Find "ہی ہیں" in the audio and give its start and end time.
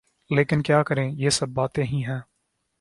1.83-2.19